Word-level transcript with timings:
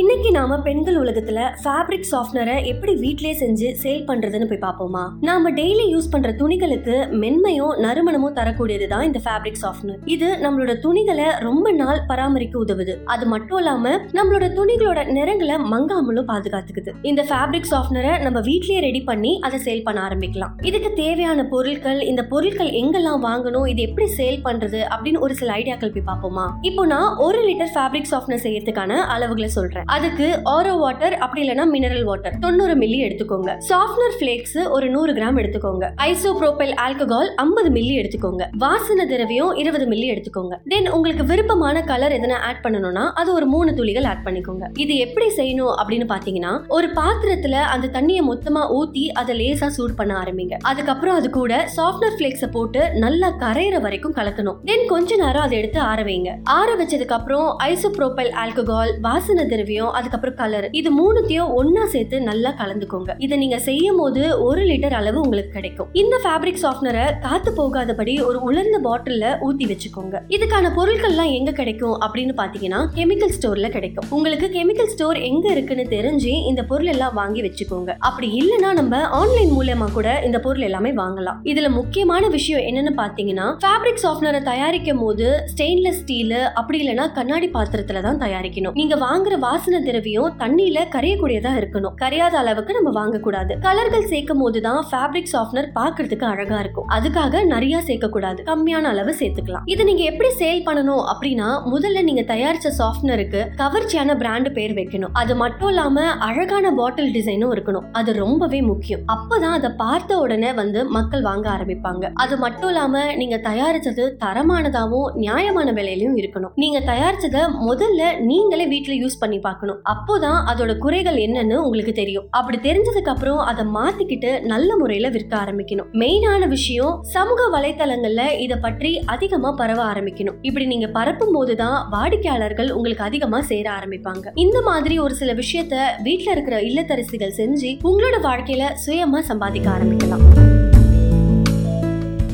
இன்னைக்கு 0.00 0.30
நாம 0.36 0.56
பெண்கள் 0.64 0.96
உலகத்துல 1.02 1.40
ஃபேப்ரிக் 1.60 2.08
சாஃப்ட்னரை 2.10 2.54
எப்படி 2.70 2.92
வீட்லயே 3.02 3.34
செஞ்சு 3.42 3.68
சேல் 3.82 4.02
பண்றதுன்னு 4.08 4.48
போய் 4.50 4.60
பார்ப்போமா? 4.64 5.04
நாம 5.28 5.50
டெய்லி 5.58 5.84
யூஸ் 5.92 6.08
பண்ற 6.14 6.30
துணிகளுக்கு 6.40 6.94
மென்மையும் 7.22 7.72
நறுமணமும் 7.84 8.34
தரக்கூடியது 8.38 8.86
தான் 8.88 9.04
இந்த 9.08 9.20
ஃபேப்ரிக் 9.26 9.60
சாஃப்ட்னர் 9.62 10.00
இது 10.14 10.28
நம்மளோட 10.42 10.72
துணிகளை 10.84 11.28
ரொம்ப 11.46 11.70
நாள் 11.80 12.00
பராமரிக்க 12.10 12.58
உதவுது. 12.64 12.96
அது 13.14 13.26
மட்டும் 13.32 13.60
இல்லாம 13.62 13.94
நம்மளோட 14.18 14.48
துணிகளோட 14.58 15.06
நிறங்களை 15.18 15.56
மங்காமலும் 15.72 16.28
பாதுகாத்துக்குது. 16.32 16.94
இந்த 17.10 17.24
ஃபேப்ரிக் 17.30 17.70
சாஃப்ட்னரை 17.72 18.12
நம்ம 18.26 18.42
வீட்லயே 18.50 18.82
ரெடி 18.86 19.02
பண்ணி 19.10 19.32
அதை 19.48 19.60
சேல் 19.68 19.82
பண்ண 19.88 20.02
ஆரம்பிக்கலாம். 20.08 20.52
இதுக்கு 20.72 20.92
தேவையான 21.02 21.48
பொருட்கள் 21.54 22.02
இந்த 22.10 22.24
பொருட்கள் 22.34 22.70
எங்கெல்லாம் 22.82 23.24
வாங்கணும் 23.28 23.66
இது 23.74 23.82
எப்படி 23.88 24.08
சேல் 24.18 24.44
பண்றது 24.50 24.82
அப்படின்னு 24.92 25.24
ஒரு 25.28 25.36
சில 25.40 25.56
ஐடியாக்கள் 25.62 25.94
போய் 25.96 26.08
பார்ப்போமா? 26.12 26.46
இப்போ 26.72 26.86
நான் 26.94 27.10
ஒரு 27.28 27.40
லிட்டர் 27.48 27.74
ஃபேப்ரிக் 27.78 28.12
சாஃப்ட்னர் 28.14 28.44
செய்யறதுக்கான 28.46 29.00
அளவுகளை 29.16 29.50
சொல்றேன். 29.58 29.84
அதுக்கு 29.94 30.26
ஆரோ 30.52 30.72
வாட்டர் 30.82 31.14
அப்படி 31.24 31.40
இல்லைன்னா 31.42 31.64
மினரல் 31.72 32.06
வாட்டர் 32.08 32.34
தொண்ணூறு 32.44 32.74
மில்லி 32.82 32.98
எடுத்துக்கோங்க. 33.06 33.50
சாஃப்ட்னர் 33.68 34.14
ஃபிளேக்ஸ் 34.18 34.56
ஒரு 34.76 34.86
நூறு 34.94 35.12
கிராம் 35.18 35.38
எடுத்துக்கோங்க. 35.42 35.84
ஐசோப்ரோபைல் 36.06 36.72
ஆல்கஹால் 36.84 37.30
ஐம்பது 37.44 37.70
மில்லி 37.76 37.94
எடுத்துக்கோங்க. 38.00 38.44
வாசன 38.64 39.06
திரவியம் 39.12 39.52
இருபது 39.62 39.86
மில்லி 39.92 40.08
எடுத்துக்கோங்க. 40.14 40.56
தென் 40.72 40.88
உங்களுக்கு 40.90 41.24
விருப்பமான 41.24 41.82
கலர் 41.90 42.14
எதனா 42.18 42.38
ஆட் 42.48 42.62
பண்ணணும்னா 42.64 43.04
அது 43.22 43.32
ஒரு 43.32 43.46
மூணு 43.46 43.74
துளிகள் 43.74 44.08
ஆட் 44.12 44.24
பண்ணிக்கோங்க. 44.26 44.64
இது 44.84 44.96
எப்படி 44.96 45.28
செய்யணும் 45.38 45.72
அப்படின்னு 45.82 46.08
பாத்தீங்கன்னா 46.14 46.52
ஒரு 46.78 46.90
பாத்திரத்துல 47.00 47.54
அந்த 47.74 47.90
தண்ணியை 47.98 48.24
மொத்தமா 48.30 48.64
ஊத்தி 48.80 49.06
அதை 49.22 49.36
லேசா 49.42 49.66
சூடு 49.66 49.94
பண்ண 49.94 50.14
ஆரம்பிங்க. 50.22 50.56
அதுக்கப்புறம் 50.72 51.14
அது 51.14 51.30
கூட 51.38 51.68
சாஃப்ட்னர் 51.76 52.18
ஃபிளேக்ஸை 52.18 52.50
போட்டு 52.58 52.82
நல்லா 53.06 53.30
கரையிற 53.44 53.80
வரைக்கும் 53.86 54.16
கலக்கணும். 54.20 54.58
தென் 54.64 54.86
கொஞ்ச 54.94 55.16
நேரம் 55.24 55.42
அதை 55.42 55.58
எடுத்து 55.58 55.80
ஆற 55.80 56.02
வைங்க. 56.10 56.32
ஆற 56.58 56.68
வச்சதுக்கு 56.82 57.18
அப்புறம் 57.20 57.48
ஐசோப்ரோபைல் 57.70 58.32
ஆல்கஹால் 58.44 58.94
வாசன 59.00 59.44
திரவியம் 59.44 59.74
அதுக்கப்புறம் 59.84 60.34
கலர் 60.34 60.68
இது 60.80 60.90
மூணுத்தையும் 60.98 61.50
ஒன்னா 61.60 61.84
சேர்த்து 61.94 62.20
நல்லா 62.20 62.50
கலந்துக்கோங்க. 62.60 63.14
இதை 63.18 63.38
நீங்க 63.38 63.58
செய்யும் 63.58 63.96
போது 63.96 64.42
ஒரு 64.44 64.62
லிட்டர் 64.62 64.96
அளவு 65.00 65.20
உங்களுக்கு 65.20 65.52
கிடைக்கும். 65.52 65.88
இந்த 65.92 66.20
ஃபேப்ரிக் 66.24 66.62
சாஃப்ட்னரை 66.64 67.18
காத்து 67.20 67.52
போகாதபடி 67.52 68.20
ஒரு 68.20 68.40
உலர்ந்த 68.40 68.78
பாட்டில்ல 68.86 69.26
ஊத்தி 69.46 69.66
வச்சுக்கோங்க. 69.72 70.20
இதுக்கான 70.36 70.70
பொருட்கள்லாம் 70.78 71.32
எங்க 71.38 71.52
கிடைக்கும் 71.52 71.96
அப்படின்னு 72.06 72.34
பாத்தீங்கன்னா 72.42 72.80
கெமிக்கல் 72.98 73.34
ஸ்டோர்ல 73.38 73.68
கிடைக்கும். 73.68 74.06
உங்களுக்கு 74.10 74.46
கெமிக்கல் 74.46 74.90
ஸ்டோர் 74.94 75.20
எங்க 75.30 75.50
இருக்குன்னு 75.52 75.86
தெரிஞ்சு 75.96 76.32
இந்த 76.50 76.64
பொருள் 76.64 76.86
எல்லாம் 76.86 77.14
வாங்கி 77.14 77.42
வச்சுக்கோங்க. 77.48 77.94
அப்படி 77.98 78.30
இல்லைன்னா 78.40 78.72
நம்ம 78.72 79.02
ஆன்லைன் 79.20 79.52
மூலயமா 79.58 79.92
கூட 79.92 80.22
இந்த 80.24 80.40
பொருள் 80.40 80.60
எல்லாமே 80.60 80.92
வாங்கலாம். 80.92 81.40
இதுல 81.44 81.70
முக்கியமான 81.70 82.28
விஷயம் 82.28 82.64
என்னன்னு 82.68 82.92
பாத்தீங்கன்னா 83.02 83.46
ஃபேப்ரிக் 83.64 84.02
சாஃப்ட்னரை 84.04 84.42
தயாரிக்கும் 84.42 85.02
போது 85.04 85.26
ஸ்டெயின்லெஸ் 85.52 86.00
ஸ்டீல் 86.02 86.34
அப்படி 86.60 86.88
இல்லைன்னா 86.88 87.12
கண்ணாடி 87.12 87.50
பாத்திரத்துல 87.56 88.00
தான் 88.00 88.20
தயாரிக்கணும். 88.24 88.74
நீங்க 88.80 88.96
வாங்குற 88.96 89.34
வாசன 89.66 89.86
திரவியம் 89.86 90.34
தண்ணியில 90.40 90.78
கரையக்கூடியதா 90.94 91.52
இருக்கணும். 91.60 91.94
கரையாத 92.00 92.34
அளவுக்கு 92.40 92.72
நம்ம 92.76 92.90
வாங்கக்கூடாது. 92.98 93.52
கலர்கள் 93.64 94.04
சேர்க்கும் 94.10 94.42
போதுதான் 94.42 94.78
ஃபேப்ரிக் 94.90 95.30
சாஃப்ட்னர் 95.32 95.68
பாக்குறதுக்கு 95.78 96.26
அழகா 96.32 96.58
இருக்கும். 96.64 96.86
அதுக்காக 96.96 97.40
நிறைய 97.52 97.80
சேர்க்க 97.86 98.08
கூடாது 98.16 98.40
கம்மியான 98.50 98.90
அளவு 98.92 99.12
சேர்த்துக்கலாம். 99.20 99.64
இது 99.74 99.84
நீங்க 99.88 100.02
எப்படி 100.10 100.28
சேல் 100.42 100.60
பண்ணணும் 100.68 101.02
அப்படின்னா 101.12 101.48
முதல்ல 101.72 102.02
நீங்க 102.08 102.22
தயாரிச்ச 102.32 102.70
சாஃப்ட்னருக்கு 102.80 103.40
கவர்ச்சியான 103.62 104.16
பிராண்ட் 104.22 104.50
பேர் 104.58 104.74
வைக்கணும். 104.78 105.16
அது 105.22 105.36
மட்டும் 105.42 105.72
இல்லாம 105.72 106.04
அழகான 106.28 106.72
பாட்டில் 106.80 107.10
டிசைனும் 107.16 107.54
இருக்கணும். 107.56 107.88
அது 107.92 108.14
ரொம்பவே 108.22 108.60
முக்கியம். 108.70 109.02
அப்பதான் 109.16 109.56
அதை 109.58 109.72
பார்த்த 109.82 110.20
உடனே 110.26 110.52
வந்து 110.60 110.82
மக்கள் 110.98 111.26
வாங்க 111.30 111.46
ஆரம்பிப்பாங்க. 111.56 112.04
அது 112.26 112.36
மட்டும் 112.44 112.72
இல்லாம 112.74 113.04
நீங்க 113.22 113.40
தயாரிச்சது 113.50 114.06
தரமானதாகவும் 114.24 115.10
நியாயமான 115.24 115.68
விலையிலும் 115.80 116.16
இருக்கணும். 116.22 116.54
நீங்க 116.64 116.78
தயாரிச்சதை 116.92 117.44
முதல்ல 117.72 118.14
நீங்களே 118.32 118.70
வீட்டுல 118.76 118.96
யூஸ் 119.02 119.20
பண்ணி 119.20 119.40
பார்க்கணும். 119.56 119.80
அப்போதான் 119.92 120.38
அதோட 120.50 120.78
குறைகள் 120.78 121.16
என்னன்னு 121.16 121.54
உங்களுக்கு 121.54 121.92
தெரியும். 121.92 122.26
அப்படி 122.30 122.58
தெரிஞ்சதுக்கு 122.58 123.12
அப்புறம் 123.14 123.38
அதை 123.38 123.64
மாத்திக்கிட்டு 123.74 124.40
நல்ல 124.42 124.76
முறையில 124.76 125.08
விற்க 125.08 125.36
ஆரம்பிக்கணும். 125.36 125.88
மெயினான 125.92 126.48
விஷயம் 126.48 126.98
சமூக 127.02 127.42
வலைத்தளங்கள்ல 127.54 128.38
இதை 128.38 128.56
பற்றி 128.56 129.00
அதிகமா 129.06 129.52
பரவ 129.52 129.92
ஆரம்பிக்கணும். 129.92 130.38
இப்படி 130.42 130.66
நீங்க 130.66 130.86
பரப்பும் 130.86 131.32
போதுதான் 131.32 131.88
வாடிக்கையாளர்கள் 131.90 132.70
உங்களுக்கு 132.70 133.04
அதிகமா 133.04 133.40
சேர 133.40 133.70
ஆரம்பிப்பாங்க. 133.70 134.26
இந்த 134.34 134.62
மாதிரி 134.62 134.98
ஒரு 134.98 135.14
சில 135.14 135.34
விஷயத்த 135.34 135.76
வீட்டில் 136.02 136.32
இருக்கிற 136.32 136.60
இல்லத்தரசிகள் 136.60 137.36
செஞ்சு 137.36 137.72
உங்களோட 137.84 138.18
வாழ்க்கையில 138.22 138.64
சுயமா 138.86 139.20
சம்பாதிக்க 139.20 139.70
ஆரம்பிக்கலாம். 139.70 140.24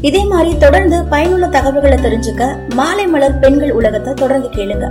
இதே 0.00 0.24
மாதிரி 0.24 0.58
தொடர்ந்து 0.58 1.04
பயனுள்ள 1.04 1.46
தகவல்களை 1.46 1.98
தெரிஞ்சுக்க 1.98 2.74
மாலை 2.74 3.06
மலர் 3.06 3.38
பெண்கள் 3.38 3.72
உலகத்தை 3.72 4.14
தொடர்ந்து 4.14 4.48
கேளுங்க. 4.48 4.86